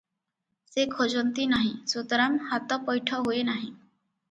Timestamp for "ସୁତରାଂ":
1.93-2.41